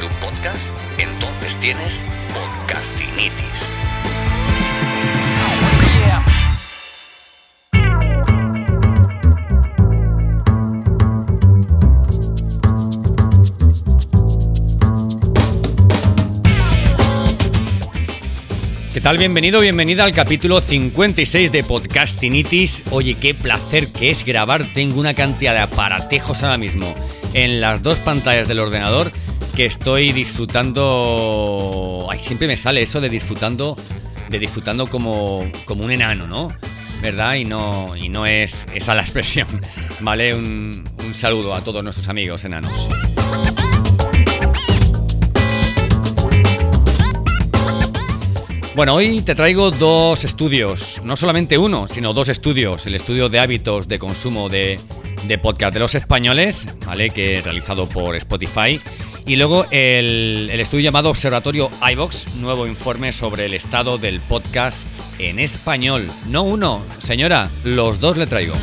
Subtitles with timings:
[0.00, 0.56] un podcast,
[0.96, 2.00] entonces tienes
[2.32, 3.34] Podcastinitis.
[18.94, 19.18] ¿Qué tal?
[19.18, 22.84] Bienvenido, bienvenida al capítulo 56 de Podcastinitis.
[22.90, 24.72] Oye, qué placer que es grabar.
[24.72, 26.94] Tengo una cantidad de aparatejos ahora mismo
[27.34, 29.12] en las dos pantallas del ordenador
[29.54, 32.06] que estoy disfrutando.
[32.10, 33.76] Ay, siempre me sale eso de disfrutando,
[34.30, 36.48] de disfrutando como, como un enano, ¿no?
[37.00, 37.34] ¿Verdad?
[37.34, 39.48] Y no, y no es esa la expresión.
[40.00, 40.34] ¿Vale?
[40.34, 42.88] Un, un saludo a todos nuestros amigos enanos.
[48.74, 52.86] Bueno, hoy te traigo dos estudios, no solamente uno, sino dos estudios.
[52.86, 54.80] El estudio de hábitos de consumo de,
[55.24, 57.10] de podcast de los españoles, ¿vale?
[57.10, 58.80] Que realizado por Spotify.
[59.24, 64.86] Y luego el, el estudio llamado Observatorio iVox, nuevo informe sobre el estado del podcast
[65.18, 66.10] en español.
[66.26, 68.54] No uno, señora, los dos le traigo.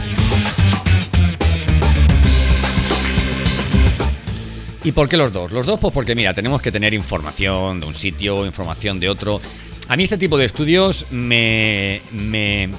[4.83, 5.51] ¿Y por qué los dos?
[5.51, 9.39] Los dos, pues porque mira, tenemos que tener información de un sitio, información de otro.
[9.87, 12.69] A mí este tipo de estudios me, me,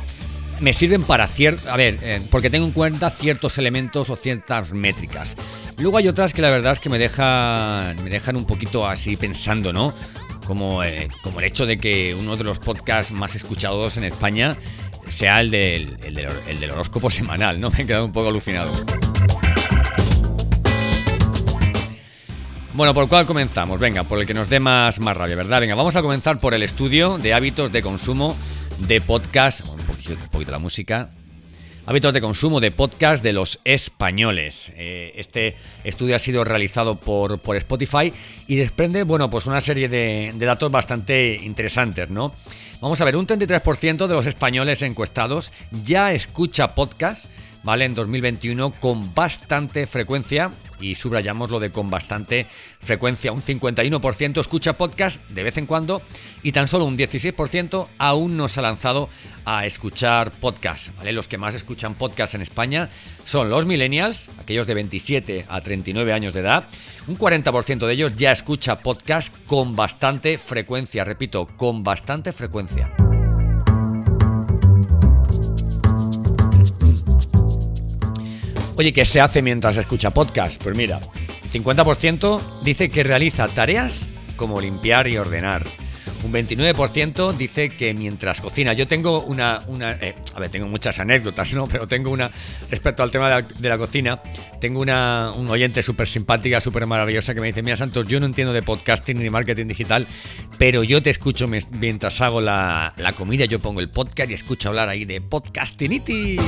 [0.60, 1.70] me sirven para cierto...
[1.70, 5.36] A ver, eh, porque tengo en cuenta ciertos elementos o ciertas métricas.
[5.80, 9.16] Luego hay otras que la verdad es que me dejan, me dejan un poquito así
[9.16, 9.94] pensando, ¿no?
[10.46, 14.56] Como, eh, como el hecho de que uno de los podcasts más escuchados en España
[15.08, 17.70] sea el del, el del, el del horóscopo semanal, ¿no?
[17.76, 18.70] Me he quedado un poco alucinado.
[22.74, 23.80] Bueno, ¿por cuál comenzamos?
[23.80, 25.60] Venga, por el que nos dé más, más rabia, ¿verdad?
[25.60, 28.36] Venga, vamos a comenzar por el estudio de hábitos de consumo
[28.80, 29.66] de podcast.
[29.66, 31.10] Un poquito, un poquito la música.
[31.86, 34.72] Hábitos de consumo de podcast de los españoles.
[34.76, 38.12] Eh, este estudio ha sido realizado por, por, Spotify
[38.46, 42.34] y desprende, bueno, pues una serie de, datos bastante interesantes, ¿no?
[42.80, 45.52] Vamos a ver, un 33% de los españoles encuestados
[45.82, 47.26] ya escucha podcast
[47.62, 47.84] ¿vale?
[47.84, 50.50] En 2021 con bastante frecuencia,
[50.80, 52.46] y subrayamos lo de con bastante
[52.80, 56.02] frecuencia, un 51% escucha podcast de vez en cuando
[56.42, 59.08] y tan solo un 16% aún no se ha lanzado
[59.44, 61.12] a escuchar podcast, ¿vale?
[61.12, 62.88] Los que más escuchan podcast en España
[63.24, 66.64] son los millennials, aquellos de 27 a 39 años de edad,
[67.06, 73.09] un 40% de ellos ya escucha podcast con bastante frecuencia, repito, con bastante frecuencia.
[78.76, 80.62] Oye, ¿qué se hace mientras escucha podcast?
[80.62, 81.00] Pues mira,
[81.42, 85.66] el 50% dice que realiza tareas como limpiar y ordenar.
[86.22, 88.72] Un 29% dice que mientras cocina.
[88.74, 89.62] Yo tengo una.
[89.68, 91.66] una eh, a ver, tengo muchas anécdotas, ¿no?
[91.70, 92.30] Pero tengo una.
[92.70, 94.20] Respecto al tema de la, cocina,
[94.60, 98.26] tengo una, un oyente súper simpática, súper maravillosa que me dice: Mira, Santos, yo no
[98.26, 100.06] entiendo de podcasting ni marketing digital,
[100.58, 103.46] pero yo te escucho mientras hago la, la comida.
[103.46, 106.40] Yo pongo el podcast y escucho hablar ahí de podcastinitis.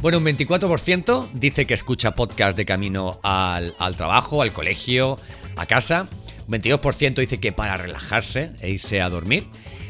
[0.00, 5.18] Bueno, un 24% dice que escucha podcast de camino al, al, trabajo, al colegio,
[5.56, 6.08] a casa.
[6.46, 9.46] Un 22% dice que para relajarse e irse a dormir.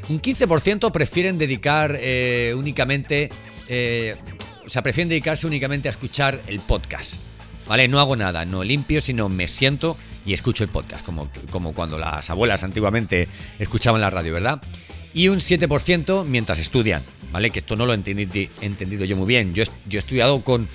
[0.08, 3.30] Un 15% prefieren dedicar eh, únicamente...
[3.68, 4.16] Eh,
[4.64, 7.20] o sea, prefieren dedicarse únicamente a escuchar el podcast.
[7.68, 7.88] ¿Vale?
[7.88, 11.98] No hago nada, no limpio, sino me siento y escucho el podcast, como, como cuando
[11.98, 13.28] las abuelas antiguamente
[13.58, 14.62] escuchaban la radio, ¿verdad?
[15.12, 17.02] Y un 7% mientras estudian.
[17.32, 17.50] ¿Vale?
[17.50, 19.54] Que esto no lo he entendido, yo muy bien.
[19.54, 20.68] Yo, he estudiado con,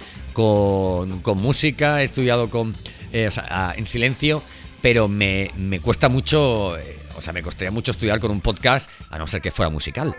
[1.36, 2.75] música, he estudiado con,
[3.12, 3.30] eh,
[3.75, 4.44] en silencio,
[4.81, 8.89] pero me, me cuesta mucho, eh, o sea, me costaría mucho estudiar con un podcast,
[9.09, 10.15] a no ser que fuera musical.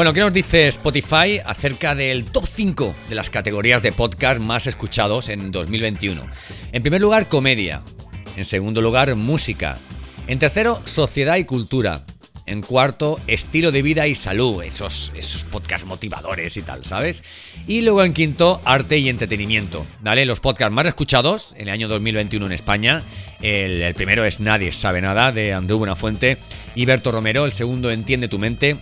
[0.00, 4.66] Bueno, ¿qué nos dice Spotify acerca del top 5 de las categorías de podcast más
[4.66, 6.22] escuchados en 2021?
[6.72, 7.82] En primer lugar, comedia.
[8.34, 9.76] En segundo lugar, música.
[10.26, 12.06] En tercero, sociedad y cultura.
[12.46, 17.22] En cuarto, estilo de vida y salud, esos, esos podcasts motivadores y tal, ¿sabes?
[17.66, 19.86] Y luego en quinto, arte y entretenimiento.
[20.02, 23.02] Los podcasts más escuchados en el año 2021 en España.
[23.42, 26.38] El, primero es Nadie sabe nada de Andrew Buenafuente
[26.74, 27.44] y Berto Romero.
[27.44, 28.78] El segundo, Entiende tu mente.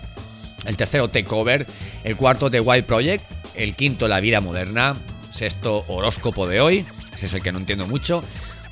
[0.66, 1.66] El tercero, Takeover.
[2.04, 3.24] El cuarto, The Wild Project.
[3.54, 4.96] El quinto, La vida moderna.
[5.30, 6.84] Sexto, Horóscopo de hoy.
[7.12, 8.22] Ese es el que no entiendo mucho.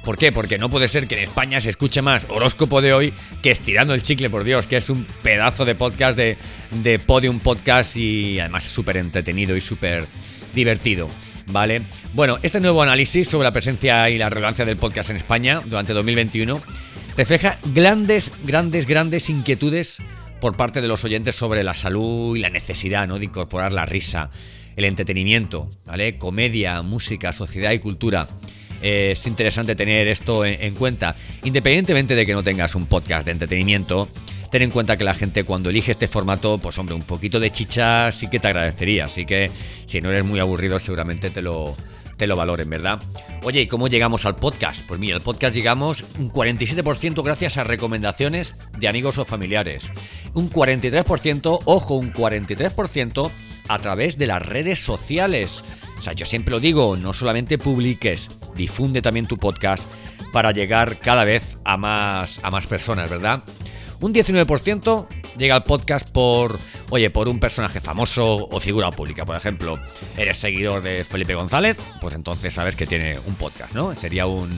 [0.06, 0.30] ¿Por qué?
[0.30, 3.12] Porque no puede ser que en España se escuche más horóscopo de hoy
[3.42, 6.36] que estirando el chicle, por Dios, que es un pedazo de podcast de,
[6.70, 10.06] de Podium Podcast y además súper entretenido y súper
[10.54, 11.10] divertido.
[11.48, 11.82] ¿Vale?
[12.12, 15.92] Bueno, este nuevo análisis sobre la presencia y la relevancia del podcast en España durante
[15.92, 16.62] 2021
[17.16, 19.98] refleja grandes, grandes, grandes inquietudes
[20.40, 23.18] por parte de los oyentes sobre la salud y la necesidad ¿no?
[23.18, 24.30] de incorporar la risa,
[24.76, 26.18] el entretenimiento, ¿vale?
[26.18, 28.28] Comedia, música, sociedad y cultura
[28.82, 31.14] es interesante tener esto en, cuenta.
[31.44, 34.08] Independientemente de que no tengas un podcast de entretenimiento,
[34.50, 37.50] ten en cuenta que la gente cuando elige este formato, pues hombre, un poquito de
[37.50, 39.06] chicha sí que te agradecería.
[39.06, 39.50] Así que
[39.86, 41.76] si no eres muy aburrido, seguramente te lo,
[42.16, 43.00] te lo valoren, ¿verdad?
[43.42, 44.82] Oye, ¿y cómo llegamos al podcast?
[44.86, 49.84] Pues mira, al podcast llegamos un 47% gracias a recomendaciones de amigos o familiares.
[50.34, 53.30] Un 43%, ojo, un 43%
[53.68, 55.64] a través de las redes sociales.
[55.98, 59.88] O sea, yo siempre lo digo, no solamente publiques, difunde también tu podcast
[60.32, 63.42] para llegar cada vez a más, a más personas, ¿verdad?
[64.00, 65.06] Un 19%
[65.38, 66.58] llega al podcast por,
[66.90, 69.24] oye, por un personaje famoso o figura pública.
[69.24, 69.78] Por ejemplo,
[70.16, 73.94] eres seguidor de Felipe González, pues entonces sabes que tiene un podcast, ¿no?
[73.94, 74.50] Sería un,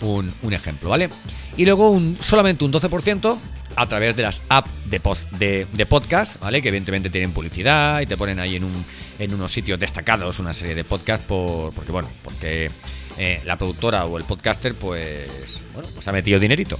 [0.00, 1.08] un, ejemplo, ¿vale?
[1.56, 3.38] Y luego un, solamente un 12%
[3.74, 6.60] a través de las apps de, post, de, podcast, ¿vale?
[6.60, 8.84] Que evidentemente tienen publicidad y te ponen ahí en, un,
[9.18, 12.70] en unos sitios destacados una serie de podcasts por, porque, bueno, porque
[13.18, 16.78] eh, la productora o el podcaster, pues, bueno, pues ha metido dinerito.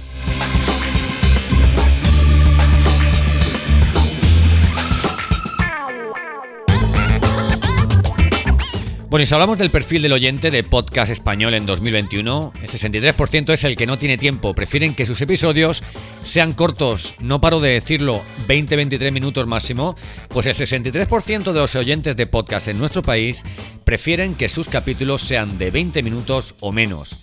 [9.13, 13.53] Bueno, y si hablamos del perfil del oyente de podcast español en 2021, el 63%
[13.53, 14.55] es el que no tiene tiempo.
[14.55, 15.83] Prefieren que sus episodios
[16.23, 17.13] sean cortos.
[17.19, 19.95] No paro de decirlo, 20-23 minutos máximo.
[20.29, 23.43] Pues el 63% de los oyentes de podcast en nuestro país
[23.83, 27.15] prefieren que sus capítulos sean de 20 minutos o menos.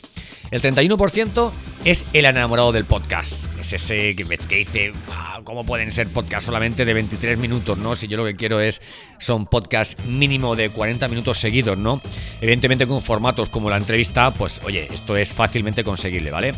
[0.50, 1.52] El 31%
[1.85, 3.44] es el enamorado del podcast.
[3.61, 4.25] Es ese que,
[4.56, 4.93] dice,
[5.44, 7.94] ¿cómo pueden ser podcasts solamente de 23 minutos, no?
[7.94, 8.81] Si yo lo que quiero es,
[9.19, 12.02] son podcasts mínimo de 40 minutos seguidos, ¿no?
[12.41, 16.55] Evidentemente con formatos como la entrevista, pues oye, esto es fácilmente conseguible, ¿vale?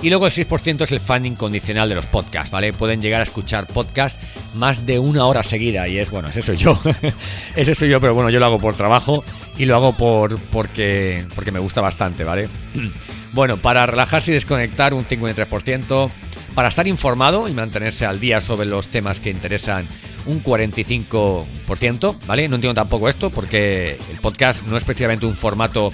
[0.00, 2.72] Y luego el 6% es el fan incondicional de los podcasts, ¿vale?
[2.72, 4.24] Pueden llegar a escuchar podcasts
[4.54, 6.80] más de una hora seguida y es, bueno, ese soy yo.
[7.56, 9.24] ese soy yo, pero bueno, yo lo hago por trabajo
[9.58, 12.48] y lo hago por porque, porque me gusta bastante, ¿vale?
[13.32, 16.10] Bueno, para relajarse y desconectar un 53%,
[16.54, 19.86] para estar informado y mantenerse al día sobre los temas que interesan
[20.26, 22.48] un 45%, ¿vale?
[22.48, 25.90] No entiendo tampoco esto porque el podcast no es precisamente un formato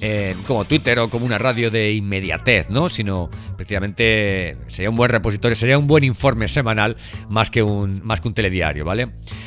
[0.00, 2.88] eh, como Twitter o como una radio de inmediatez, ¿no?
[2.88, 6.96] Sino precisamente sería un buen repositorio, sería un buen informe semanal
[7.28, 9.06] más que un, más que un telediario, ¿vale?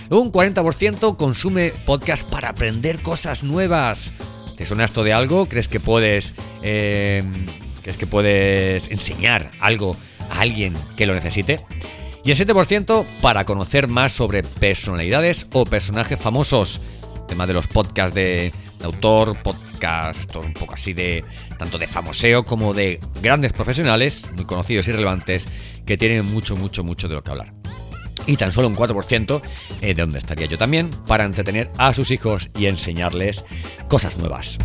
[0.10, 4.14] Un 40% consume podcast para aprender cosas nuevas.
[4.64, 5.50] ¿Te suena esto de algo?
[5.50, 7.22] ¿Crees que puedes, eh,
[7.82, 9.98] ¿crees que puedes enseñar algo
[10.32, 11.60] a alguien que lo necesite?
[12.24, 16.80] Y el 7% para conocer más sobre personalidades o personajes famosos.
[17.28, 18.54] tema de los podcasts de,
[18.86, 21.26] autor, podcast, un poco así de
[21.60, 25.46] tanto de famoseo como de grandes profesionales, muy conocidos y relevantes,
[25.86, 27.63] que tienen mucho, mucho, mucho de lo que hablar
[28.26, 29.42] y tan solo un 4%
[29.82, 33.44] eh, de donde estaría yo también para entretener a sus hijos y enseñarles
[33.88, 34.60] cosas nuevas.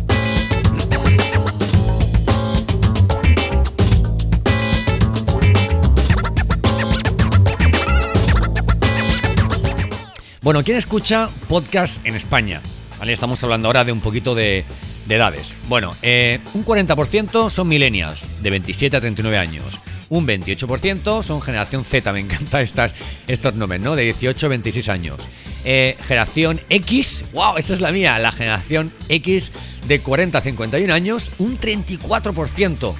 [10.41, 12.61] Bueno, ¿quién escucha podcast en España?
[12.97, 13.13] ¿Vale?
[13.13, 14.63] Estamos hablando ahora de un poquito de,
[15.07, 15.55] edades.
[15.67, 19.79] Bueno, eh, un 40% son millennials, de 27 a 39 años
[20.09, 22.93] un 28% son generación Z, me encantan estas,
[23.27, 23.95] estos nombres, ¿no?
[23.95, 25.21] De 18 a 26 años.
[25.63, 29.51] Eh, generación X, wow, esa es la mía, la generación X
[29.87, 32.95] de 40 a 51 años, un 34%.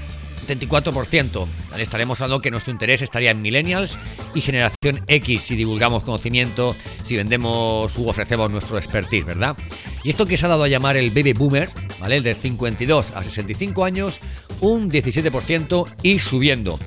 [0.50, 1.48] 34%.
[1.78, 3.98] Estaremos hablando que nuestro interés estaría en millennials
[4.34, 9.56] y generación X si divulgamos conocimiento, si vendemos u ofrecemos nuestro expertise, ¿verdad?
[10.04, 12.18] Y esto que se ha dado a llamar el baby boomer, ¿vale?
[12.18, 14.20] El de 52 a 65 años,
[14.60, 16.80] un 17% y subiendo.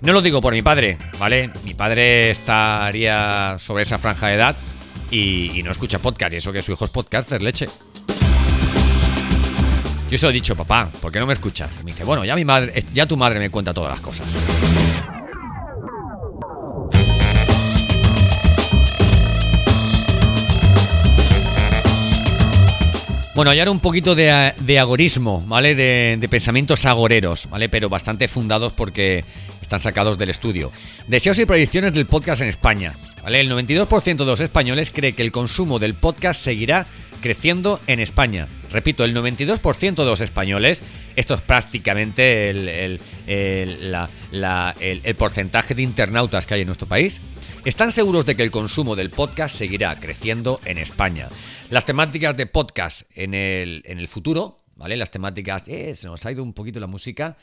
[0.00, 1.50] No lo digo por mi padre, ¿vale?
[1.64, 4.56] Mi padre estaría sobre esa franja de edad
[5.10, 7.68] y, no escucha podcast, y eso que su hijo es podcaster, leche.
[10.08, 11.78] Yo se lo he dicho, papá, ¿por qué no me escuchas?
[11.80, 14.38] Y me dice, bueno, ya mi madre, ya tu madre me cuenta todas las cosas.
[23.38, 25.76] Bueno, hallar un poquito de, agorismo, ¿vale?
[25.76, 27.68] De, pensamientos agoreros, ¿vale?
[27.68, 29.24] Pero bastante fundados porque
[29.68, 30.72] están sacados del estudio.
[31.08, 32.94] Deseos y predicciones del podcast en España.
[33.22, 33.40] ¿vale?
[33.42, 36.86] El 92% de los españoles cree que el consumo del podcast seguirá
[37.20, 38.48] creciendo en España.
[38.72, 40.82] Repito, el 92% de los españoles,
[41.16, 47.20] esto es prácticamente el, el- el- porcentaje de internautas que hay en nuestro país,
[47.66, 51.28] están seguros de que el consumo del podcast seguirá creciendo en España.
[51.68, 54.96] Las temáticas de podcast en el, en futuro, ¿vale?
[54.96, 57.36] Las temáticas, eh, se nos ha ido un poquito la música,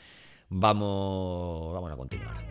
[0.48, 2.46] vamos, vamos a continuar.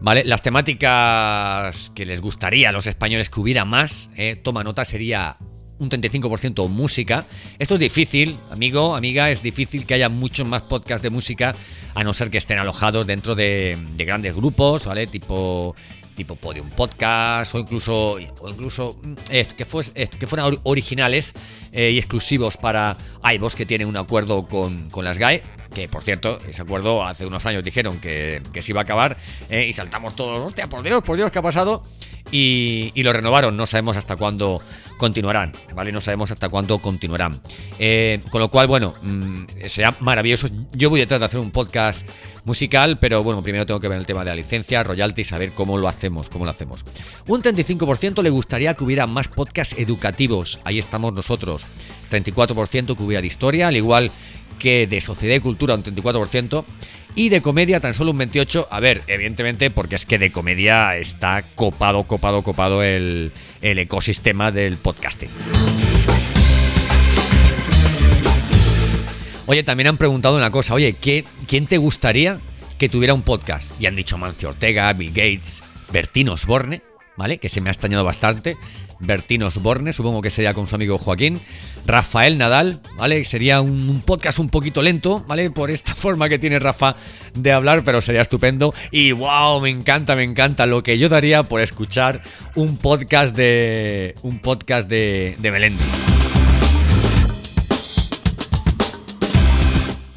[0.00, 0.24] ¿Vale?
[0.24, 5.38] Las temáticas que les gustaría a los españoles que hubiera más, eh, toma nota, sería
[5.78, 7.24] un 35% música.
[7.58, 11.54] Esto es difícil, amigo, amiga, es difícil que haya muchos más podcasts de música,
[11.94, 15.06] a no ser que estén alojados dentro de, de grandes grupos, ¿vale?
[15.06, 15.74] Tipo
[16.16, 21.34] tipo Podium Podcast o incluso o incluso mm, eh, que, eh, que fueran or- originales
[21.72, 22.96] eh, y exclusivos para
[23.34, 25.42] iVoox que tiene un acuerdo con, con las GAE
[25.74, 29.16] que por cierto ese acuerdo hace unos años dijeron que, que se iba a acabar
[29.50, 31.82] y saltamos todos hostia por Dios por Dios qué ha pasado
[32.30, 33.56] y, lo renovaron.
[33.56, 34.60] No sabemos hasta cuándo
[34.98, 35.92] continuarán, ¿vale?
[35.92, 37.40] No sabemos hasta cuándo continuarán.
[37.78, 40.48] Eh, con lo cual, bueno, mm, será maravilloso.
[40.72, 42.06] Yo voy detrás de hacer un podcast
[42.44, 45.78] musical, pero bueno, primero tengo que ver el tema de la licencia, royalty, saber cómo
[45.78, 46.84] lo hacemos, cómo lo hacemos.
[47.26, 50.60] Un 35% le gustaría que hubiera más podcasts educativos.
[50.64, 51.66] Ahí estamos nosotros.
[52.10, 54.10] 34% que hubiera de historia, al igual
[54.58, 56.64] que de sociedad y cultura un 34%
[57.16, 58.68] y de comedia tan solo un 28%.
[58.70, 63.32] A ver, evidentemente porque es que de comedia está copado, copado, copado el,
[63.62, 65.30] el ecosistema del podcasting.
[69.46, 72.40] Oye, también han preguntado una cosa, oye, ¿qué, ¿quién te gustaría
[72.78, 73.72] que tuviera un podcast?
[73.80, 76.82] Y han dicho Mancio Ortega, Bill Gates, Bertín Osborne,
[77.16, 77.38] ¿vale?
[77.38, 78.56] Que se me ha extrañado bastante.
[78.98, 81.40] Bertín Osborne, supongo que sería con su amigo Joaquín.
[81.86, 83.24] Rafael Nadal, ¿vale?
[83.24, 85.50] Sería un, podcast un poquito lento, ¿vale?
[85.50, 86.96] Por esta forma que tiene Rafa
[87.34, 88.74] de hablar, pero sería estupendo.
[88.90, 92.22] Y wow, me encanta, me encanta lo que yo daría por escuchar
[92.54, 94.14] un podcast de.
[94.22, 95.84] un podcast de, de Melendi.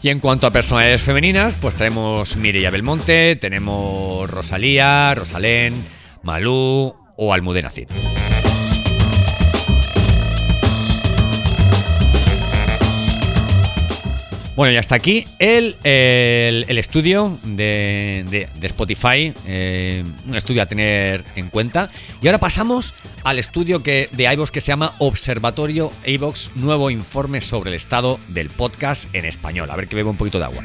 [0.02, 5.86] Y en cuanto a personalidades femeninas, pues tenemos Mireia Belmonte, tenemos Rosalía, Rosalén,
[6.24, 7.90] Malú o Almudena Cid.
[14.60, 21.24] Bueno, y hasta aquí el, el- estudio de, de- Spotify, eh, un estudio a tener
[21.38, 21.90] en cuenta.
[22.22, 27.40] Y ahora pasamos al estudio que, de iVoox que se llama Observatorio iVoox, nuevo informe
[27.40, 29.72] sobre el estado del podcast en español.
[29.72, 30.62] A ver que bebo un poquito de agua.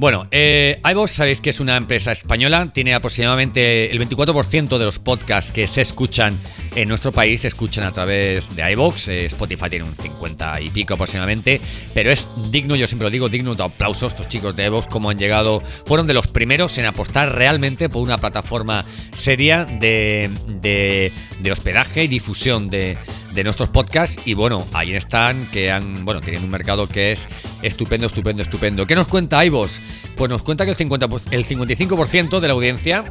[0.00, 4.98] Bueno, eh, iVoox sabéis que es una empresa española, tiene aproximadamente el 24% de los
[4.98, 6.40] podcasts que se escuchan
[6.74, 10.70] en nuestro país se escuchan a través de iVoox, eh, Spotify tiene un 50 y
[10.70, 11.60] pico aproximadamente,
[11.92, 14.14] pero es digno, yo siempre lo digo, digno de aplausos.
[14.14, 18.00] Estos chicos de iVoox, como han llegado, fueron de los primeros en apostar realmente por
[18.02, 20.30] una plataforma seria de,
[20.62, 22.96] de- de hospedaje y difusión de,
[23.32, 27.28] de nuestros podcasts y bueno, ahí están que han, bueno, tienen un mercado que es
[27.62, 28.86] estupendo, estupendo, estupendo.
[28.86, 29.80] ¿Qué nos cuenta iVoox?
[30.16, 33.04] Pues nos cuenta que el, 50, el 55% de la audiencia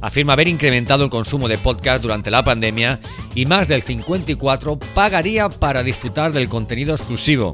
[0.00, 3.00] afirma haber incrementado el consumo de podcast durante la pandemia
[3.34, 7.52] y más del 54 pagaría para disfrutar del contenido exclusivo.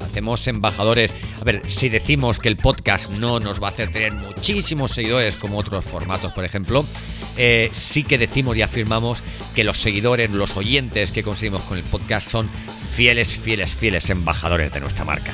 [0.00, 1.12] Hacemos embajadores.
[1.40, 5.36] A ver, si decimos que el podcast no nos va a hacer tener muchísimos seguidores
[5.36, 6.84] como otros formatos, por ejemplo,
[7.36, 9.22] eh, sí que decimos y afirmamos
[9.54, 14.72] que los seguidores, los oyentes que conseguimos con el podcast son fieles, fieles, fieles embajadores
[14.72, 15.32] de nuestra marca.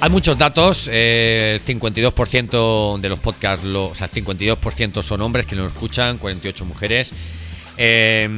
[0.00, 5.44] Hay muchos datos, eh, el 52% de los podcasts, o sea, el 52% son hombres
[5.46, 7.12] que nos escuchan, 48 mujeres.
[7.76, 8.28] Eh,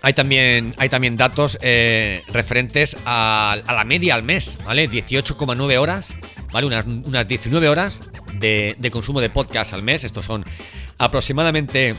[0.00, 4.88] hay también, hay también datos eh, referentes a, la media al mes, ¿vale?
[4.88, 6.16] 18,9 horas,
[6.52, 6.66] ¿vale?
[6.66, 8.04] Unas, unas 19 horas
[8.34, 10.04] de, de consumo de podcast al mes.
[10.04, 10.44] Estos son
[10.98, 11.94] aproximadamente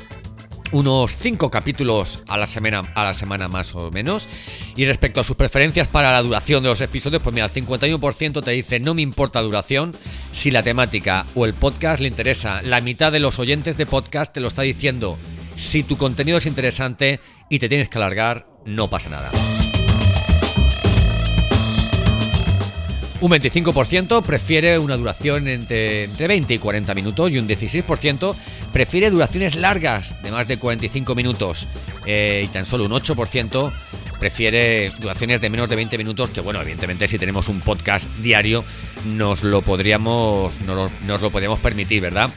[0.72, 4.28] unos 5 capítulos a la semana a la semana más o menos.
[4.76, 8.44] Y respecto a sus preferencias para la duración de los episodios, pues mira, el 51%
[8.44, 9.96] te dice no me importa duración
[10.32, 12.62] si la temática o el podcast le interesa.
[12.62, 15.18] La mitad de los oyentes de podcast te lo está diciendo.
[15.56, 17.20] Si tu contenido es interesante
[17.50, 19.32] y te tienes que alargar, no pasa nada.
[23.22, 28.36] Un 25% prefiere una duración entre, entre 20 y 40 minutos y un 16%
[28.74, 31.68] prefiere duraciones largas de más de 45 minutos
[32.06, 33.72] eh, y tan solo un 8%
[34.20, 38.64] prefiere duraciones de menos de 20 minutos, que bueno, evidentemente si tenemos un podcast diario
[39.06, 42.30] nos lo podríamos, nos, nos lo podríamos permitir, ¿verdad?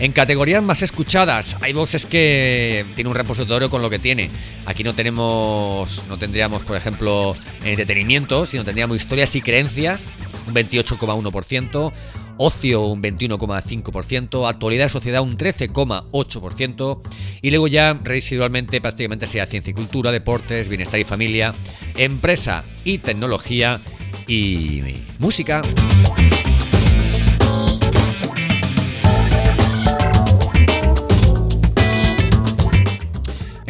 [0.00, 4.28] En categorías más escuchadas, iVoox es que tiene un repositorio con lo que tiene.
[4.66, 10.08] Aquí no tenemos, no tendríamos, por ejemplo, entretenimiento, sino tendríamos historias y creencias,
[10.48, 11.92] un 28,1%,
[12.36, 17.00] ocio un 21,5%, actualidad de sociedad un 13,8%
[17.42, 21.54] y luego ya residualmente prácticamente sea ciencia y cultura, deportes, bienestar y familia,
[21.96, 23.80] empresa y tecnología
[24.26, 24.82] y
[25.18, 25.62] música.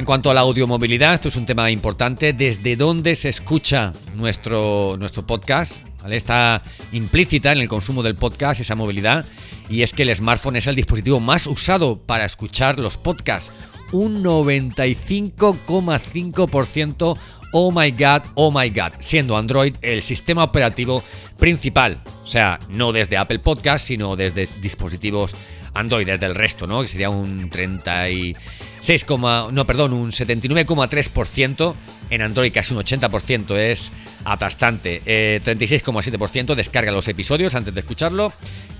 [0.04, 2.34] En cuanto a la audiomovilidad, esto es un tema importante.
[2.34, 5.78] ¿Desde dónde se escucha nuestro, nuestro podcast?
[6.06, 9.24] Está implícita en el consumo del podcast esa movilidad.
[9.70, 13.50] Y es que el smartphone es el dispositivo más usado para escuchar los podcasts.
[13.92, 17.16] Un 95,5%
[17.56, 21.02] oh my god, oh my god, siendo Android el sistema operativo
[21.38, 21.98] principal.
[22.24, 25.34] O sea, no desde Apple Podcast, sino desde dispositivos
[25.74, 26.82] Android, desde el resto, ¿no?
[26.82, 29.06] Que sería un 36,
[29.52, 31.74] no, perdón, un 79,3%.
[32.10, 33.92] En Android casi un 80% es
[34.24, 35.02] aplastante.
[35.04, 38.32] 36,7% eh, descarga los episodios antes de escucharlo.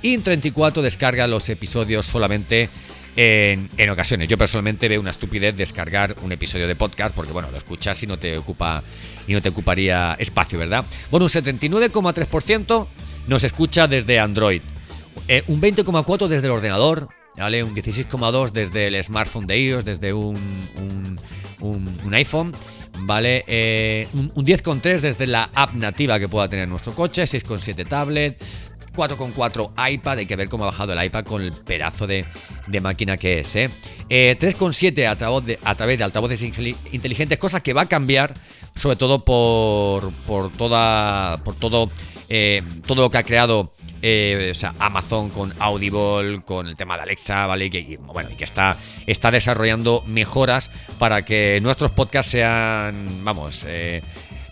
[0.02, 2.68] Y 34 descarga los episodios solamente
[3.16, 4.28] en, en, ocasiones.
[4.28, 8.06] Yo personalmente veo una estupidez descargar un episodio de podcast porque bueno, lo escuchas y
[8.06, 8.82] no te ocupa
[9.26, 10.84] y no te ocuparía espacio, ¿verdad?
[11.10, 12.86] Bueno, un 79,3%
[13.26, 14.60] nos escucha desde Android,
[15.28, 17.62] eh, un 20,4% desde el ordenador, ¿vale?
[17.62, 21.18] Un 16,2% desde el smartphone de iOS, desde un,
[21.60, 22.52] un, iPhone.
[23.00, 23.44] ¿vale?
[23.46, 28.42] Eh, un, un 10,3 desde la app nativa que pueda tener nuestro coche, 6,7 tablet,
[28.94, 32.24] 4,4 iPad, hay que ver cómo ha bajado el iPad con el pedazo de,
[32.80, 33.56] máquina que es.
[33.56, 33.70] ¿eh?
[34.08, 38.34] 3,7 eh, a, través de, a través de altavoces inteligentes, cosa que va a cambiar
[38.74, 41.90] sobre todo por, por, toda, por todo,
[42.28, 47.46] eh, todo lo que ha creado eh, Amazon con Audible, con el tema de Alexa,
[47.46, 47.66] ¿vale?
[47.66, 53.66] Y que, bueno, y que está, está desarrollando mejoras para que nuestros podcasts sean, vamos,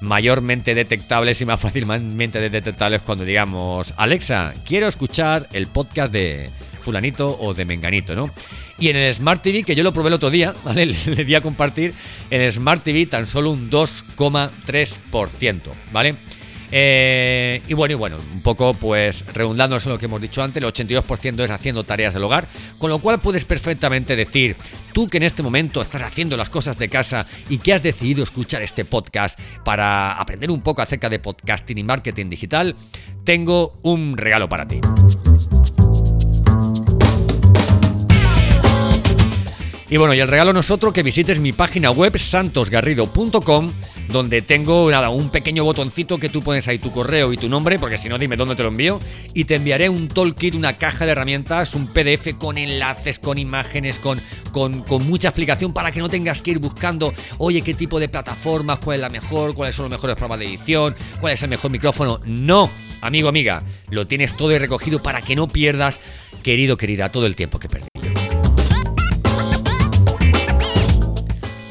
[0.00, 6.50] mayormente detectables y más fácilmente detectables cuando digamos, Alexa, quiero escuchar el podcast de
[6.82, 8.30] fulanito o de menganito, ¿no?
[8.78, 10.86] Y en el Smart TV, que yo lo probé el otro día, ¿vale?
[10.86, 11.94] Le di a compartir,
[12.30, 15.60] en el Smart TV tan solo un 2,3%,
[15.92, 16.16] ¿vale?
[16.74, 20.62] Eh, y bueno, y bueno, un poco pues redundando en lo que hemos dicho antes,
[20.62, 24.56] el 82% es haciendo tareas del hogar, con lo cual puedes perfectamente decir,
[24.94, 28.24] tú que en este momento estás haciendo las cosas de casa y que has decidido
[28.24, 32.74] escuchar este podcast para aprender un poco acerca de podcasting y marketing digital,
[33.22, 34.80] tengo un regalo para ti.
[39.92, 40.62] Y bueno, y el regalo no
[40.94, 43.72] que visites mi página web santosgarrido.com
[44.12, 47.78] donde tengo nada, un pequeño botoncito que tú pones ahí tu correo y tu nombre,
[47.78, 49.00] porque si no dime dónde te lo envío,
[49.34, 53.98] y te enviaré un toolkit, una caja de herramientas, un PDF con enlaces, con imágenes,
[53.98, 54.20] con,
[54.52, 58.08] con, con mucha explicación para que no tengas que ir buscando, oye, qué tipo de
[58.08, 61.48] plataformas, cuál es la mejor, cuáles son los mejores programas de edición, cuál es el
[61.48, 62.20] mejor micrófono.
[62.26, 62.70] No,
[63.00, 65.98] amigo, amiga, lo tienes todo recogido para que no pierdas,
[66.42, 67.91] querido, querida, todo el tiempo que perdí.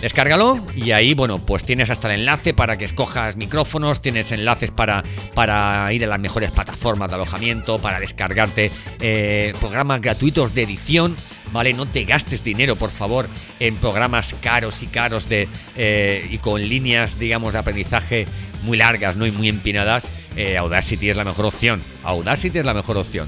[0.01, 4.71] Descárgalo y ahí, bueno, pues tienes hasta el enlace para que escojas micrófonos, tienes enlaces
[4.71, 5.03] para,
[5.35, 11.15] para ir a las mejores plataformas de alojamiento, para descargarte eh, programas gratuitos de edición.
[11.51, 11.73] ¿vale?
[11.73, 13.27] No te gastes dinero, por favor,
[13.59, 18.25] en programas caros y caros de, eh, y con líneas, digamos, de aprendizaje
[18.63, 19.25] muy largas, ¿no?
[19.25, 20.09] Y muy empinadas.
[20.35, 21.81] Eh, Audacity es la mejor opción.
[22.03, 23.27] Audacity es la mejor opción.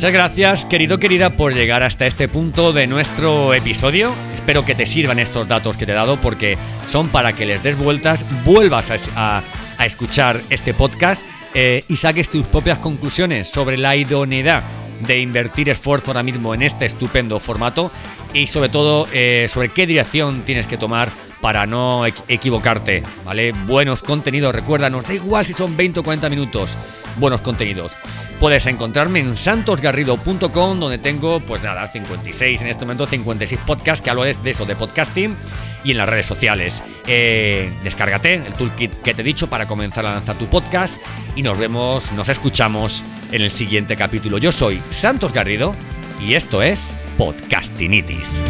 [0.00, 4.14] Muchas gracias, querido, querida, por llegar hasta este punto de nuestro episodio.
[4.34, 6.56] Espero que te sirvan estos datos que te he dado porque
[6.88, 9.42] son para que les des vueltas, vuelvas a,
[9.84, 14.62] escuchar este podcast eh, y saques tus propias conclusiones sobre la idoneidad
[15.06, 17.92] de invertir esfuerzo ahora mismo en este estupendo formato
[18.32, 21.10] y sobre todo eh, sobre qué dirección tienes que tomar
[21.42, 23.52] para no equivocarte, ¿vale?
[23.52, 26.78] Buenos contenidos, recuerda, nos da igual si son 20 o 40 minutos,
[27.18, 27.92] buenos contenidos.
[28.40, 34.10] Puedes encontrarme en santosgarrido.com, donde tengo, pues nada, 56, en este momento 56 podcasts que
[34.10, 35.36] hablo de eso, de podcasting,
[35.84, 36.82] y en las redes sociales.
[37.06, 41.00] Eh, descárgate el toolkit que te he dicho para comenzar a lanzar tu podcast,
[41.36, 44.38] y nos vemos, nos escuchamos en el siguiente capítulo.
[44.38, 45.72] Yo soy Santos Garrido,
[46.18, 48.42] y esto es Podcastinitis.